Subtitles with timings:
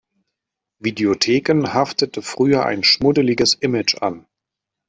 [0.79, 4.25] Videotheken haftete früher ein schmuddeliges Image an.